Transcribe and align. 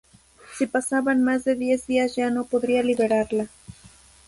Si 0.57 0.65
pasaban 0.65 1.21
más 1.23 1.43
de 1.43 1.53
diez 1.53 1.85
días 1.85 2.15
ya 2.15 2.31
no 2.31 2.45
podría 2.45 2.81
liberarla. 2.81 3.45